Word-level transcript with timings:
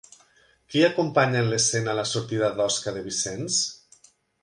Qui 0.73 0.81
acompanya 0.87 1.43
en 1.45 1.53
l'escena 1.53 1.95
la 2.01 2.07
sortida 2.15 2.53
d'Osca 2.59 2.97
de 2.99 3.09
Vicenç? 3.11 3.65